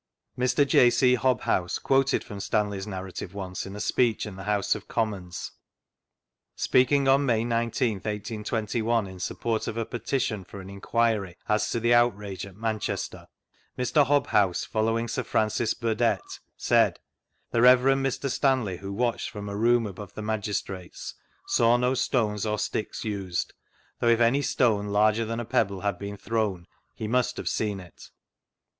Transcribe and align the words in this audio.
Mr. 0.35 0.67
J. 0.67 0.89
C. 0.89 1.13
Hobhouse 1.13 1.77
quoted 1.77 2.23
from 2.23 2.39
Stanley's 2.39 2.87
narrative 2.87 3.35
once 3.35 3.67
in 3.67 3.75
a 3.75 3.79
speech 3.79 4.25
in 4.25 4.35
the 4.35 4.45
House 4.45 4.73
of 4.73 4.87
Commons. 4.87 5.51
Speaking 6.55 7.07
on 7.07 7.23
May 7.23 7.43
19th, 7.43 8.05
1821, 8.07 9.05
in 9.05 9.19
support 9.19 9.67
of 9.67 9.77
a 9.77 9.85
Petition 9.85 10.43
for 10.43 10.59
an 10.59 10.71
enquiry 10.71 11.37
as 11.47 11.69
to 11.69 11.79
the 11.79 11.93
outrage 11.93 12.47
at 12.47 12.55
Manchester, 12.57 13.27
Mr. 13.77 14.03
Hobhouse, 14.03 14.65
fol 14.65 14.85
lowing 14.85 15.07
Sir 15.07 15.21
Francis 15.23 15.75
Burdett, 15.75 16.39
said: 16.57 16.99
"The 17.51 17.61
Rev. 17.61 17.81
Mr. 17.81 18.27
Stanley, 18.27 18.77
who 18.77 18.91
watched 18.91 19.29
from 19.29 19.47
a 19.47 19.55
room 19.55 19.85
above 19.85 20.13
the 20.15 20.23
magistrates, 20.23 21.13
saw 21.45 21.77
no 21.77 21.93
stones 21.93 22.43
or 22.43 22.57
sticks 22.57 23.05
used, 23.05 23.53
though 23.99 24.07
if 24.07 24.19
any 24.19 24.41
stone 24.41 24.87
larger 24.87 25.25
than 25.25 25.39
a 25.39 25.45
pebble 25.45 25.81
had 25.81 25.99
been 25.99 26.17
thrown, 26.17 26.65
he 26.95 27.07
must 27.07 27.37
have 27.37 27.47
seen 27.47 27.79
it." 27.79 28.09